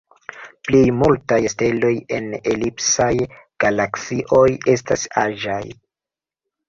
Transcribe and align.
Plej 0.67 0.79
multaj 1.01 1.37
steloj 1.53 1.91
en 2.17 2.31
elipsaj 2.53 3.11
galaksioj 3.65 4.49
estas 4.77 5.05
aĝaj. 5.27 5.63